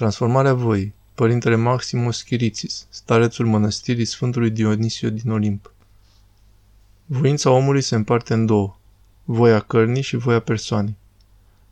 Transformarea 0.00 0.54
voii. 0.54 0.94
Părintele 1.14 1.56
Maximus 1.56 2.22
Chirițis, 2.22 2.86
starețul 2.90 3.46
mănăstirii 3.46 4.04
Sfântului 4.04 4.50
Dionisio 4.50 5.10
din 5.10 5.30
Olimp. 5.30 5.72
Voința 7.06 7.50
omului 7.50 7.80
se 7.80 7.94
împarte 7.94 8.34
în 8.34 8.46
două, 8.46 8.78
voia 9.24 9.60
cărnii 9.60 10.02
și 10.02 10.16
voia 10.16 10.40
persoanei. 10.40 10.96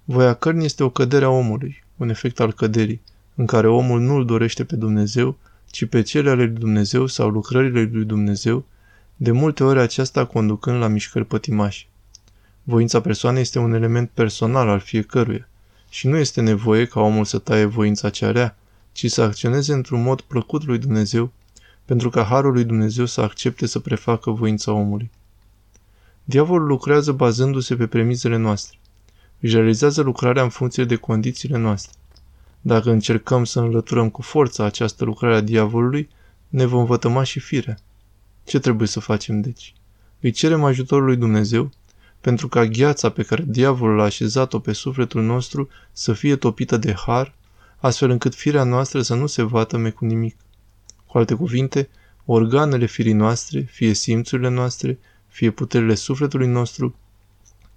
Voia 0.05 0.35
cărnii 0.35 0.65
este 0.65 0.83
o 0.85 0.91
cădere 0.91 1.25
a 1.25 1.29
omului, 1.29 1.85
un 1.97 2.09
efect 2.09 2.41
al 2.41 2.53
căderii, 2.53 3.01
în 3.35 3.47
care 3.47 3.69
omul 3.69 4.01
nu 4.01 4.15
îl 4.15 4.25
dorește 4.25 4.65
pe 4.65 4.77
Dumnezeu, 4.77 5.37
ci 5.71 5.85
pe 5.87 6.03
cele 6.03 6.31
ale 6.31 6.45
lui 6.45 6.59
Dumnezeu 6.59 7.07
sau 7.07 7.29
lucrările 7.29 7.83
lui 7.93 8.05
Dumnezeu, 8.05 8.65
de 9.17 9.31
multe 9.31 9.65
ori 9.65 9.81
aceasta 9.81 10.25
conducând 10.25 10.81
la 10.81 10.89
mișcări 10.89 11.25
pătimași. 11.25 11.89
Voința 12.63 13.01
persoanei 13.01 13.41
este 13.41 13.59
un 13.59 13.73
element 13.73 14.11
personal 14.15 14.69
al 14.69 14.81
fiecăruia 14.81 15.49
și 15.89 16.07
nu 16.07 16.17
este 16.17 16.41
nevoie 16.41 16.85
ca 16.85 17.01
omul 17.01 17.25
să 17.25 17.39
taie 17.39 17.65
voința 17.65 18.11
cea 18.11 18.31
rea, 18.31 18.59
ci 18.93 19.11
să 19.11 19.23
acționeze 19.23 19.73
într-un 19.73 20.03
mod 20.03 20.21
plăcut 20.21 20.65
lui 20.65 20.79
Dumnezeu, 20.79 21.33
pentru 21.85 22.11
ca 22.11 22.25
harul 22.25 22.53
lui 22.53 22.65
Dumnezeu 22.65 23.05
să 23.05 23.21
accepte 23.21 23.67
să 23.67 23.79
prefacă 23.79 24.31
voința 24.31 24.73
omului. 24.73 25.11
Diavolul 26.25 26.67
lucrează 26.67 27.13
bazându-se 27.13 27.77
pe 27.77 27.87
premizele 27.87 28.37
noastre. 28.37 28.79
Își 29.41 29.55
realizează 29.55 30.03
lucrarea 30.03 30.43
în 30.43 30.49
funcție 30.49 30.85
de 30.85 30.97
condițiile 30.97 31.59
noastre. 31.59 31.99
Dacă 32.61 32.91
încercăm 32.91 33.45
să 33.45 33.61
înlăturăm 33.61 34.11
cu 34.11 34.23
forța 34.23 34.65
această 34.65 35.05
lucrare 35.05 35.35
a 35.35 35.41
diavolului, 35.41 36.09
ne 36.49 36.65
vom 36.65 36.85
vătăma 36.85 37.23
și 37.23 37.41
firea. 37.41 37.79
Ce 38.45 38.59
trebuie 38.59 38.89
să 38.89 39.01
facem, 39.01 39.41
deci? 39.41 39.75
Îi 40.21 40.31
cerem 40.31 40.65
ajutorul 40.65 41.05
lui 41.05 41.17
Dumnezeu, 41.17 41.71
pentru 42.21 42.49
ca 42.49 42.65
gheața 42.65 43.11
pe 43.11 43.23
care 43.23 43.45
diavolul 43.47 44.01
a 44.01 44.05
așezat-o 44.05 44.59
pe 44.59 44.73
sufletul 44.73 45.23
nostru 45.23 45.69
să 45.93 46.13
fie 46.13 46.37
topită 46.37 46.77
de 46.77 46.95
har, 47.07 47.35
astfel 47.77 48.11
încât 48.11 48.35
firea 48.35 48.65
noastră 48.65 49.03
să 49.03 49.15
nu 49.15 49.27
se 49.27 49.43
vată 49.43 49.91
cu 49.91 50.05
nimic. 50.05 50.37
Cu 51.07 51.19
alte 51.19 51.35
cuvinte, 51.35 51.89
organele 52.25 52.87
firii 52.87 53.13
noastre, 53.13 53.61
fie 53.61 53.93
simțurile 53.93 54.49
noastre, 54.49 54.99
fie 55.29 55.51
puterile 55.51 55.95
sufletului 55.95 56.47
nostru, 56.47 56.95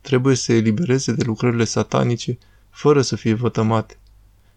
trebuie 0.01 0.35
să 0.35 0.53
elibereze 0.53 1.13
de 1.13 1.23
lucrările 1.23 1.63
satanice, 1.63 2.37
fără 2.69 3.01
să 3.01 3.15
fie 3.15 3.33
vătămate. 3.33 3.97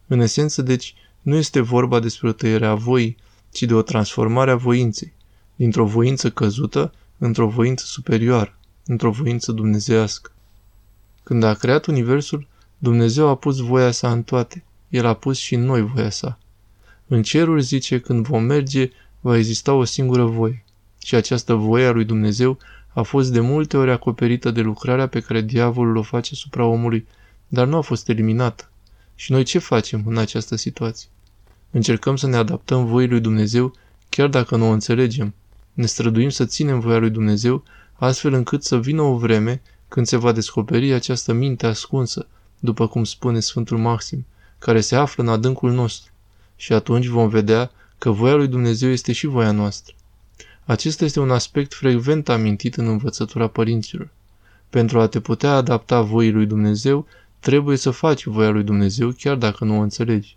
În 0.06 0.20
esență, 0.20 0.62
deci, 0.62 0.94
nu 1.22 1.36
este 1.36 1.60
vorba 1.60 2.00
despre 2.00 2.28
o 2.28 2.32
tăiere 2.32 2.66
a 2.66 2.74
voii, 2.74 3.16
ci 3.52 3.62
de 3.62 3.74
o 3.74 3.82
transformare 3.82 4.50
a 4.50 4.56
voinței, 4.56 5.12
dintr-o 5.56 5.86
voință 5.86 6.30
căzută 6.30 6.92
într-o 7.18 7.48
voință 7.48 7.84
superioară, 7.86 8.58
într-o 8.86 9.10
voință 9.10 9.52
dumnezească. 9.52 10.30
Când 11.22 11.42
a 11.42 11.54
creat 11.54 11.86
Universul, 11.86 12.46
Dumnezeu 12.78 13.28
a 13.28 13.34
pus 13.34 13.58
voia 13.58 13.90
sa 13.90 14.12
în 14.12 14.22
toate. 14.22 14.64
El 14.88 15.06
a 15.06 15.14
pus 15.14 15.38
și 15.38 15.54
în 15.54 15.64
noi 15.64 15.82
voia 15.82 16.10
sa. 16.10 16.38
În 17.06 17.22
ceruri, 17.22 17.62
zice, 17.62 18.00
când 18.00 18.26
vom 18.26 18.42
merge, 18.42 18.90
va 19.20 19.36
exista 19.36 19.72
o 19.72 19.84
singură 19.84 20.24
voie. 20.24 20.64
Și 21.04 21.14
această 21.14 21.54
voie 21.54 21.86
a 21.86 21.90
lui 21.90 22.04
Dumnezeu 22.04 22.58
a 22.92 23.02
fost 23.02 23.32
de 23.32 23.40
multe 23.40 23.76
ori 23.76 23.90
acoperită 23.90 24.50
de 24.50 24.60
lucrarea 24.60 25.06
pe 25.06 25.20
care 25.20 25.40
diavolul 25.40 25.96
o 25.96 26.02
face 26.02 26.34
supra 26.34 26.64
omului, 26.64 27.06
dar 27.48 27.66
nu 27.66 27.76
a 27.76 27.80
fost 27.80 28.08
eliminată. 28.08 28.70
Și 29.14 29.32
noi 29.32 29.42
ce 29.42 29.58
facem 29.58 30.02
în 30.06 30.16
această 30.16 30.56
situație? 30.56 31.08
Încercăm 31.70 32.16
să 32.16 32.26
ne 32.26 32.36
adaptăm 32.36 32.86
voii 32.86 33.08
lui 33.08 33.20
Dumnezeu, 33.20 33.72
chiar 34.08 34.28
dacă 34.28 34.56
nu 34.56 34.68
o 34.68 34.72
înțelegem. 34.72 35.34
Ne 35.72 35.86
străduim 35.86 36.28
să 36.28 36.44
ținem 36.44 36.80
voia 36.80 36.98
lui 36.98 37.10
Dumnezeu, 37.10 37.64
astfel 37.94 38.32
încât 38.32 38.64
să 38.64 38.78
vină 38.78 39.02
o 39.02 39.16
vreme 39.16 39.62
când 39.88 40.06
se 40.06 40.16
va 40.16 40.32
descoperi 40.32 40.92
această 40.92 41.32
minte 41.32 41.66
ascunsă, 41.66 42.26
după 42.58 42.86
cum 42.86 43.04
spune 43.04 43.40
Sfântul 43.40 43.78
Maxim, 43.78 44.26
care 44.58 44.80
se 44.80 44.96
află 44.96 45.22
în 45.22 45.28
adâncul 45.28 45.72
nostru. 45.72 46.12
Și 46.56 46.72
atunci 46.72 47.06
vom 47.06 47.28
vedea 47.28 47.70
că 47.98 48.10
voia 48.10 48.34
lui 48.34 48.48
Dumnezeu 48.48 48.90
este 48.90 49.12
și 49.12 49.26
voia 49.26 49.50
noastră. 49.50 49.94
Acesta 50.64 51.04
este 51.04 51.20
un 51.20 51.30
aspect 51.30 51.74
frecvent 51.74 52.28
amintit 52.28 52.74
în 52.74 52.86
învățătura 52.86 53.46
părinților. 53.46 54.08
Pentru 54.70 55.00
a 55.00 55.06
te 55.06 55.20
putea 55.20 55.54
adapta 55.54 56.00
voii 56.00 56.30
lui 56.30 56.46
Dumnezeu, 56.46 57.06
trebuie 57.40 57.76
să 57.76 57.90
faci 57.90 58.26
voia 58.26 58.50
lui 58.50 58.62
Dumnezeu 58.62 59.10
chiar 59.18 59.36
dacă 59.36 59.64
nu 59.64 59.78
o 59.78 59.80
înțelegi. 59.80 60.36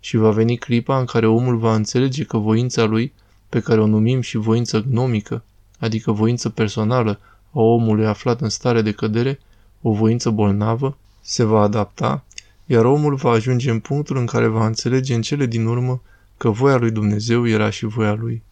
Și 0.00 0.16
va 0.16 0.30
veni 0.30 0.56
clipa 0.56 0.98
în 0.98 1.04
care 1.04 1.26
omul 1.26 1.56
va 1.56 1.74
înțelege 1.74 2.24
că 2.24 2.38
voința 2.38 2.84
lui, 2.84 3.12
pe 3.48 3.60
care 3.60 3.80
o 3.80 3.86
numim 3.86 4.20
și 4.20 4.36
voință 4.36 4.80
gnomică, 4.80 5.42
adică 5.78 6.12
voință 6.12 6.48
personală 6.48 7.18
a 7.52 7.60
omului 7.60 8.06
aflat 8.06 8.40
în 8.40 8.48
stare 8.48 8.82
de 8.82 8.92
cădere, 8.92 9.38
o 9.82 9.92
voință 9.92 10.30
bolnavă, 10.30 10.96
se 11.20 11.44
va 11.44 11.60
adapta, 11.60 12.24
iar 12.66 12.84
omul 12.84 13.14
va 13.14 13.30
ajunge 13.30 13.70
în 13.70 13.80
punctul 13.80 14.16
în 14.16 14.26
care 14.26 14.46
va 14.46 14.66
înțelege 14.66 15.14
în 15.14 15.22
cele 15.22 15.46
din 15.46 15.66
urmă 15.66 16.00
că 16.36 16.50
voia 16.50 16.76
lui 16.76 16.90
Dumnezeu 16.90 17.48
era 17.48 17.70
și 17.70 17.86
voia 17.86 18.12
lui. 18.12 18.42